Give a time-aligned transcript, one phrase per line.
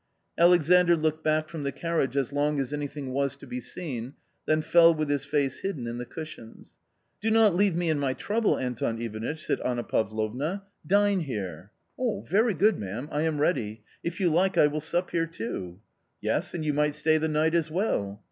[0.35, 4.15] Alexandr looked back from the carriage as long as any thing was to be seen,
[4.47, 6.75] then fell with his face hidden in the cushions."
[7.21, 10.63] Do not leave me in my trouble, Anton Ivanitch," said Anna Pavlovna;"
[10.97, 11.69] dine here.""
[12.25, 15.79] Very good, ma'am, I am ready; if you like I will sup here too.""
[16.19, 18.19] Yes, and you might stay the night as well."